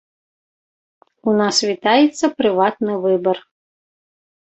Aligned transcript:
У 1.31 1.35
нас 1.41 1.57
вітаецца 1.71 2.25
прыватны 2.39 2.93
выбар. 3.05 3.37